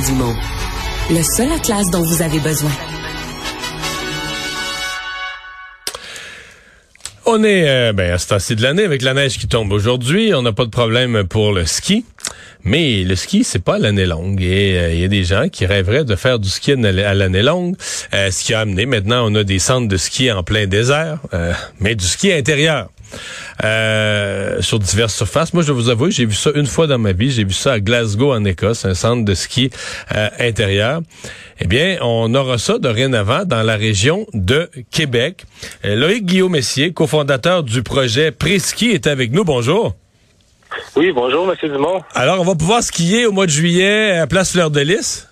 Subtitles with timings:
[0.00, 2.70] Le seul atlas dont vous avez besoin.
[7.26, 10.32] On est euh, ben, à ce de l'année avec la neige qui tombe aujourd'hui.
[10.34, 12.04] On n'a pas de problème pour le ski.
[12.64, 14.42] Mais le ski, c'est pas l'année longue.
[14.42, 17.42] Et euh, il y a des gens qui rêveraient de faire du ski à l'année
[17.42, 17.76] longue.
[18.14, 21.18] Euh, ce qui a amené, maintenant, on a des centres de ski en plein désert,
[21.80, 22.88] mais du ski intérieur.
[24.60, 25.54] sur diverses surfaces.
[25.54, 27.30] Moi, je vous avouer, j'ai vu ça une fois dans ma vie.
[27.30, 29.70] J'ai vu ça à Glasgow, en Écosse, un centre de ski
[30.38, 31.00] intérieur.
[31.60, 35.44] Eh bien, on aura ça dorénavant dans la région de Québec.
[35.84, 39.44] Loïc Guillaume Messier, cofondateur du projet Préski, est avec nous.
[39.44, 39.94] Bonjour.
[40.96, 41.70] Oui, bonjour, M.
[41.70, 42.02] Dumont.
[42.14, 45.28] Alors, on va pouvoir skier au mois de juillet à Place Fleur de Lys?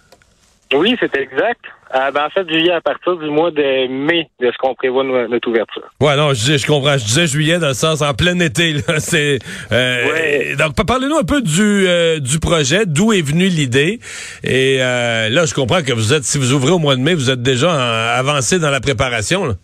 [0.74, 1.60] Oui, c'est exact.
[1.94, 5.04] Euh, ben, en fait, juillet à partir du mois de mai de ce qu'on prévoit
[5.04, 5.84] notre ouverture.
[6.00, 6.98] Ouais, non, je, je comprends.
[6.98, 8.72] Je disais juillet dans le sens en plein été.
[8.72, 8.80] Là.
[8.98, 9.38] C'est,
[9.70, 14.00] euh, Donc, parlez-nous un peu du, euh, du projet, d'où est venue l'idée.
[14.42, 17.14] Et euh, là, je comprends que vous êtes, si vous ouvrez au mois de mai,
[17.14, 19.46] vous êtes déjà avancé dans la préparation.
[19.46, 19.54] Là.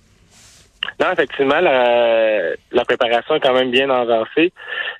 [1.00, 4.52] Non, effectivement, la, la, préparation est quand même bien avancée.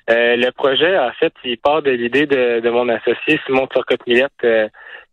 [0.09, 4.31] Euh, le projet, en fait, il part de l'idée de, de, mon associé Simon Turcotte-Millette,
[4.43, 4.67] euh,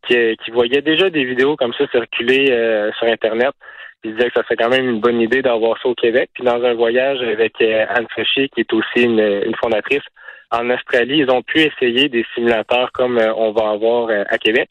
[0.06, 3.52] qui, qui, voyait déjà des vidéos comme ça circuler euh, sur Internet.
[4.02, 6.30] Il disait que ça serait quand même une bonne idée d'avoir ça au Québec.
[6.34, 10.02] Puis dans un voyage avec Anne Fauché, qui est aussi une, une, fondatrice,
[10.50, 14.70] en Australie, ils ont pu essayer des simulateurs comme on va avoir à Québec.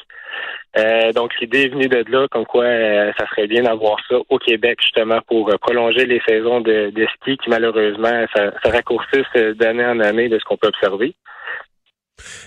[0.78, 4.18] Euh, donc, l'idée est venue de là, comme quoi euh, ça serait bien d'avoir ça
[4.30, 9.56] au Québec, justement, pour euh, prolonger les saisons de, ski qui, malheureusement, ça, ça raccourcissent
[9.58, 11.16] d'année en année de ce qu'on peut observer.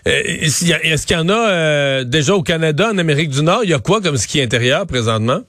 [0.05, 3.61] Est-ce qu'il y en a déjà au Canada, en Amérique du Nord?
[3.65, 5.41] Il y a quoi comme ski intérieur présentement?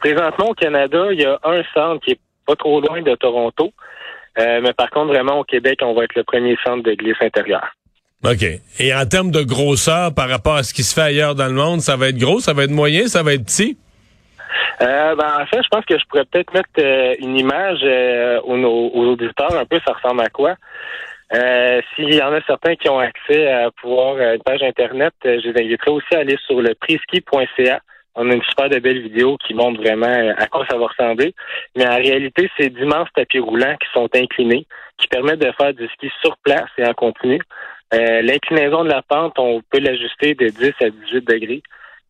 [0.00, 3.72] présentement, au Canada, il y a un centre qui est pas trop loin de Toronto.
[4.38, 7.74] Mais par contre, vraiment, au Québec, on va être le premier centre de glisse intérieure.
[8.24, 8.44] OK.
[8.80, 11.52] Et en termes de grosseur par rapport à ce qui se fait ailleurs dans le
[11.52, 13.78] monde, ça va être gros, ça va être moyen, ça va être petit?
[14.80, 18.40] Euh, ben, en fait, je pense que je pourrais peut-être mettre euh, une image euh,
[18.42, 20.54] aux, auditeurs, un peu, ça ressemble à quoi?
[21.94, 25.62] S'il y en a certains qui ont accès à pouvoir une page Internet, je les
[25.62, 27.80] inviterai aussi à aller sur le priski.ca.
[28.20, 31.34] On a une super de belle vidéo qui montre vraiment à quoi ça va ressembler.
[31.76, 34.66] Mais en réalité, c'est d'immenses tapis roulants qui sont inclinés,
[34.98, 37.40] qui permettent de faire du ski sur place et en continu.
[37.94, 41.62] Euh, l'inclinaison de la pente, on peut l'ajuster de 10 à 18 degrés.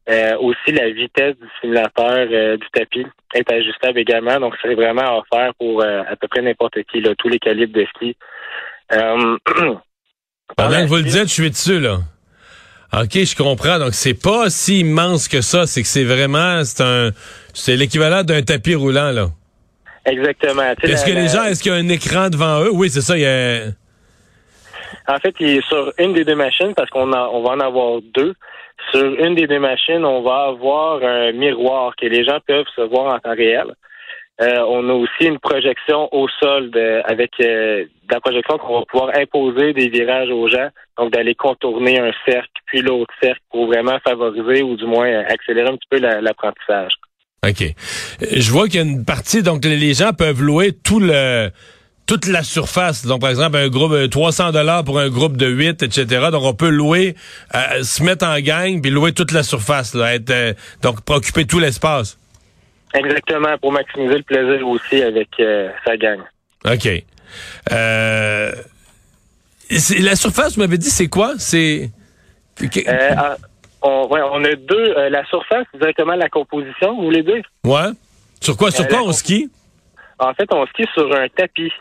[0.08, 4.40] Euh, aussi, la vitesse du simulateur euh, du tapis est ajustable également.
[4.40, 7.86] Donc, c'est vraiment offert pour à peu près n'importe qui, là, tous les calibres de
[7.94, 8.16] ski.
[10.56, 11.98] Pendant que vous le dites, je suis dessus, là.
[12.92, 13.78] OK, je comprends.
[13.78, 15.66] Donc, c'est pas si immense que ça.
[15.66, 17.10] C'est que c'est vraiment, c'est un,
[17.52, 19.28] c'est l'équivalent d'un tapis roulant, là.
[20.06, 20.62] Exactement.
[20.82, 22.70] Est-ce que les gens, est-ce qu'il y a un écran devant eux?
[22.72, 23.16] Oui, c'est ça.
[23.16, 23.66] Il y a...
[25.06, 28.00] En fait, il est sur une des deux machines parce qu'on on va en avoir
[28.14, 28.34] deux.
[28.90, 32.82] Sur une des deux machines, on va avoir un miroir que les gens peuvent se
[32.82, 33.66] voir en temps réel.
[34.40, 36.70] Euh, on a aussi une projection au sol
[37.04, 41.98] avec euh, la projection qu'on va pouvoir imposer des virages aux gens, donc d'aller contourner
[41.98, 45.98] un cercle puis l'autre cercle pour vraiment favoriser ou du moins accélérer un petit peu
[45.98, 46.92] l'apprentissage.
[47.46, 47.62] OK.
[48.20, 51.50] Je vois qu'il y a une partie, donc les gens peuvent louer tout le
[52.08, 53.06] toute la surface.
[53.06, 56.28] Donc, par exemple, un groupe 300 euh, dollars pour un groupe de 8, etc.
[56.32, 57.14] Donc, on peut louer,
[57.54, 61.16] euh, se mettre en gang, puis louer toute la surface, là, être, euh, donc pour
[61.16, 62.18] occuper tout l'espace.
[62.94, 65.28] Exactement, pour maximiser le plaisir aussi avec
[65.84, 66.20] sa gang.
[66.64, 66.88] OK.
[67.70, 68.54] La
[70.16, 71.34] surface, vous m'avez dit, c'est quoi?
[71.38, 71.90] C'est...
[72.88, 73.36] Ah,
[73.82, 75.08] on, on, a deux.
[75.08, 77.44] la surface, directement la composition, vous voulez dire?
[77.64, 77.90] Ouais.
[78.40, 79.50] Sur quoi, sur quoi on skie?
[80.18, 81.72] En fait, on skie sur un tapis.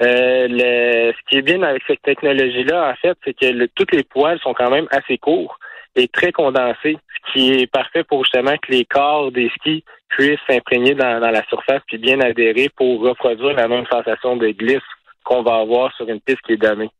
[0.00, 4.04] Euh, le, ce qui est bien avec cette technologie-là, en fait, c'est que toutes les
[4.04, 5.58] poils sont quand même assez courts
[5.98, 6.96] et très condensés,
[7.26, 11.44] ce qui est parfait pour justement que les corps des skis puissent s'imprégner dans, la
[11.48, 14.78] surface puis bien adhérer pour reproduire la même sensation de glisse
[15.24, 16.90] qu'on va avoir sur une piste qui est donnée.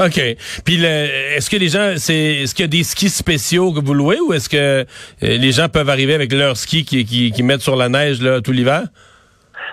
[0.00, 0.20] OK.
[0.64, 3.94] Puis est-ce que les gens c'est est-ce qu'il y a des skis spéciaux que vous
[3.94, 4.84] louez ou est-ce que euh,
[5.20, 8.40] les gens peuvent arriver avec leurs skis qui, qui, qui mettent sur la neige là,
[8.40, 8.82] tout l'hiver?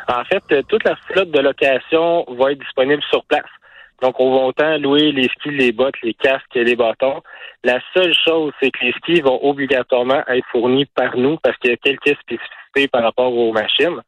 [0.08, 3.46] En fait, euh, toute la flotte de location va être disponible sur place.
[4.02, 7.22] Donc, on va autant louer les skis, les bottes, les casques et les bâtons.
[7.64, 11.72] La seule chose, c'est que les skis vont obligatoirement être fournis par nous parce qu'il
[11.72, 14.02] y a quelques spécificités par rapport aux machines.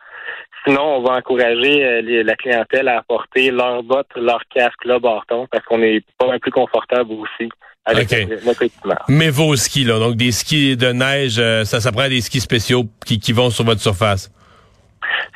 [0.65, 4.99] Sinon, on va encourager euh, les- la clientèle à apporter leurs bottes, leurs casques, leur
[4.99, 7.49] bâton parce qu'on est pas mal plus confortable aussi
[7.85, 8.27] avec Ok.
[8.29, 8.95] notre- notre équipement.
[9.07, 12.41] Mais vos skis, là, donc des skis de neige, euh, ça, ça prend des skis
[12.41, 14.29] spéciaux qui, qui vont sur votre surface.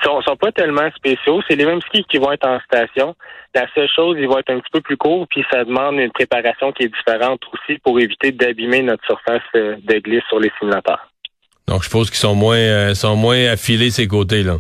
[0.04, 1.42] Sont, sont pas tellement spéciaux.
[1.48, 3.16] C'est les mêmes skis qui vont être en station.
[3.54, 6.12] La seule chose, ils vont être un petit peu plus courts, puis ça demande une
[6.12, 10.52] préparation qui est différente aussi pour éviter d'abîmer notre surface euh, de glisse sur les
[10.60, 11.08] simulateurs.
[11.68, 14.58] Donc, je suppose qu'ils sont moins, euh, sont moins affilés ces côtés, là.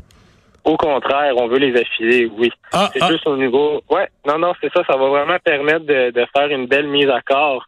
[0.63, 2.51] Au contraire, on veut les affiler, oui.
[2.71, 3.07] Ah, C'est ah.
[3.09, 3.81] juste au niveau.
[3.89, 4.83] Ouais, non, non, c'est ça.
[4.85, 7.65] Ça va vraiment permettre de, de faire une belle mise à corps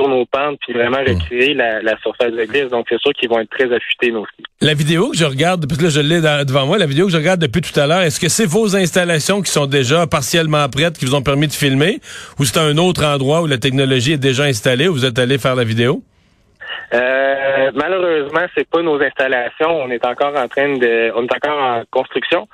[0.00, 1.12] sur nos pentes, puis vraiment Hmm.
[1.14, 2.68] recréer la, la surface de glisse.
[2.70, 4.44] Donc, c'est sûr qu'ils vont être très affûtés, nos skis.
[4.60, 7.06] La vidéo que je regarde, parce que là, je l'ai dans- devant moi, la vidéo
[7.06, 10.06] que je regarde depuis tout à l'heure, est-ce que c'est vos installations qui sont déjà
[10.06, 11.98] partiellement prêtes, qui vous ont permis de filmer,
[12.38, 15.38] ou c'est un autre endroit où la technologie est déjà installée, où vous êtes allé
[15.38, 16.02] faire la vidéo?
[16.92, 19.70] Euh, malheureusement, c'est pas nos installations.
[19.84, 22.48] On est encore en train de, on est encore en construction.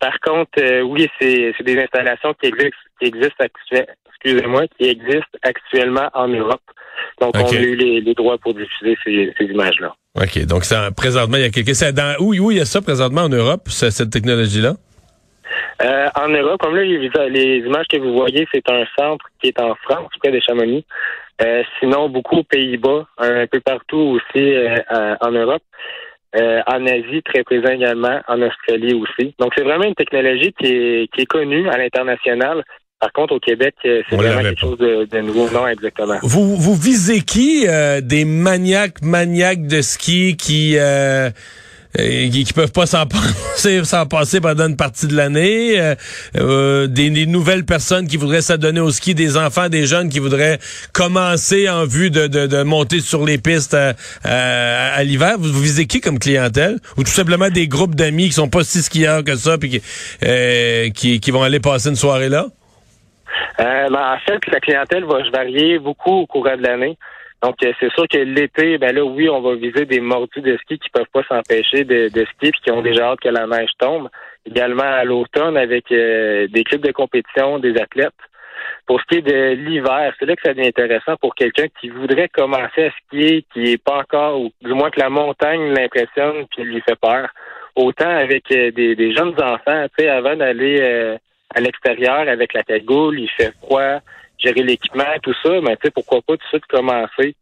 [0.00, 3.94] Par contre, euh, oui, c'est des installations qui existent, qui existent actuellement,
[4.24, 6.62] excusez-moi, qui existent actuellement en Europe.
[7.20, 9.94] Donc, on a eu les, les droits pour diffuser ces, ces images-là.
[10.20, 11.74] OK, donc ça, présentement, il y a quelqu'un.
[11.74, 14.74] C'est dans où, où il y a ça présentement en Europe, ce- cette technologie-là?
[15.82, 19.48] Euh, en Europe, comme là, les, les images que vous voyez, c'est un centre qui
[19.48, 20.84] est en France, près de Chamonix.
[21.42, 24.76] Euh, sinon, beaucoup aux Pays-Bas, un peu partout aussi euh,
[25.20, 25.62] en Europe.
[26.66, 29.36] En Asie, très présent également, en Australie aussi.
[29.38, 32.64] Donc, c'est vraiment une technologie qui est, qui est connue à l'international.
[33.00, 35.50] Par contre, au Québec, euh, c'est vraiment quelque chose de, de nouveau.
[35.50, 36.18] Non, exactement.
[36.22, 37.66] Vous, vous visez qui?
[37.68, 41.28] euh, des maniaques, maniaques de ski qui, euh,
[41.98, 45.94] euh, qui, qui peuvent pas s'en passer, s'en passer pendant une partie de l'année, euh,
[46.38, 50.18] euh, des, des nouvelles personnes qui voudraient s'adonner au ski, des enfants, des jeunes qui
[50.18, 50.58] voudraient
[50.94, 55.34] commencer en vue de, de, de monter sur les pistes à, à- à l'hiver.
[55.38, 56.78] Vous, vous visez qui comme clientèle?
[56.96, 59.82] Ou tout simplement des groupes d'amis qui sont pas si skieurs que ça, puis qui,
[60.24, 62.46] euh, qui, qui vont aller passer une soirée là?
[63.60, 66.96] Euh, ben, en fait, la clientèle va varier beaucoup au courant de l'année.
[67.42, 70.56] Donc, euh, c'est sûr que l'été, ben là, oui, on va viser des mordus de
[70.56, 73.46] ski qui peuvent pas s'empêcher de, de skier puis qui ont déjà hâte que la
[73.46, 74.08] neige tombe.
[74.46, 78.12] Également à l'automne avec euh, des clubs de compétition, des athlètes.
[78.86, 81.90] Pour ce qui est de l'hiver, c'est là que ça devient intéressant pour quelqu'un qui
[81.90, 86.46] voudrait commencer à skier, qui est pas encore, ou du moins que la montagne l'impressionne
[86.50, 87.28] puis lui fait peur.
[87.76, 91.18] Autant avec euh, des, des jeunes enfants, tu sais, avant d'aller euh,
[91.54, 94.00] à l'extérieur avec la cagoule, il fait froid,
[94.38, 97.34] gérer l'équipement, tout ça, mais tu sais, pourquoi pas tout de suite commencer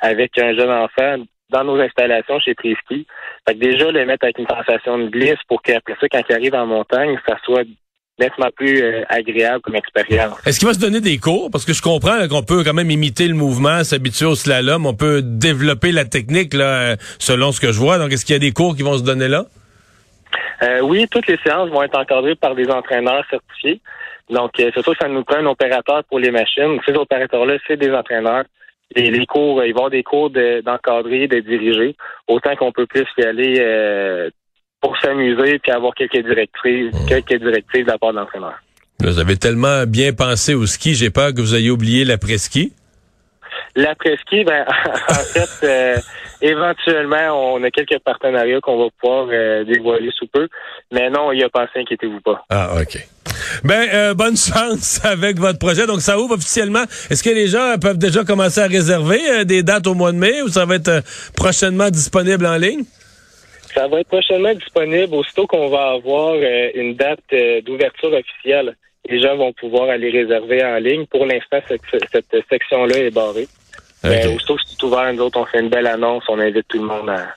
[0.00, 3.06] avec un jeune enfant dans nos installations chez Triski.
[3.46, 6.34] Fait que déjà, le mettre avec une sensation de glisse pour qu'après ça, quand il
[6.34, 7.64] arrive en montagne, ça soit
[8.18, 10.36] nettement plus euh, agréable comme expérience.
[10.46, 11.50] Est-ce qu'il va se donner des cours?
[11.50, 14.94] Parce que je comprends qu'on peut quand même imiter le mouvement, s'habituer au slalom, on
[14.94, 17.98] peut développer la technique là, euh, selon ce que je vois.
[17.98, 19.46] Donc, est-ce qu'il y a des cours qui vont se donner là?
[20.62, 23.80] Euh, oui, toutes les séances vont être encadrées par des entraîneurs certifiés.
[24.28, 26.78] Donc, euh, c'est sûr que ça nous prend un opérateur pour les machines.
[26.86, 28.44] Ces opérateurs-là, c'est des entraîneurs.
[28.94, 31.96] Et les cours, euh, ils vont avoir des cours de- d'encadrer, de, diriger,
[32.28, 34.30] autant qu'on peut plus y aller euh,
[34.80, 38.54] pour s'amuser puis avoir quelques directives, quelques directives de la part de l'entraîneur.
[39.00, 42.72] Vous avez tellement bien pensé au ski, j'ai peur que vous ayez oublié l'après-ski.
[43.76, 44.64] L'après-ski, ben,
[45.08, 46.00] en fait,
[46.42, 50.48] éventuellement, on a quelques partenariats qu'on va pouvoir euh, dévoiler sous peu.
[50.92, 52.44] Mais non, il n'y a pas ça, inquiétez-vous pas.
[52.50, 52.98] Ah, OK.
[53.64, 55.86] Ben, euh, bonne chance avec votre projet.
[55.86, 56.84] Donc, ça ouvre officiellement.
[57.10, 60.18] Est-ce que les gens peuvent déjà commencer à réserver euh, des dates au mois de
[60.18, 61.00] mai ou ça va être euh,
[61.36, 62.84] prochainement disponible en ligne?
[63.74, 68.76] Ça va être prochainement disponible aussitôt qu'on va avoir euh, une date euh, d'ouverture officielle.
[69.08, 71.06] Les gens vont pouvoir aller réserver en ligne.
[71.06, 73.46] Pour l'instant, cette, cette section-là est barrée.
[74.04, 74.36] Mais OK.
[74.36, 76.24] aussitôt que c'est ouvert, nous autres, on fait une belle annonce.
[76.28, 77.34] On invite tout le monde à,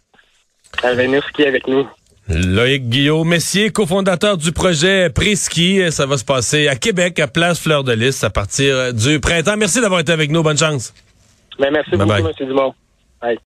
[0.88, 1.88] à venir skier avec nous.
[2.30, 5.92] Loïc Guillaume Messier, cofondateur du projet Préski.
[5.92, 9.58] Ça va se passer à Québec, à Place Fleur de Lys, à partir du printemps.
[9.58, 10.42] Merci d'avoir été avec nous.
[10.42, 10.94] Bonne chance.
[11.60, 12.34] Mais merci Bye beaucoup, bye.
[12.40, 12.48] M.
[12.48, 12.74] Dumont.
[13.22, 13.38] Bye.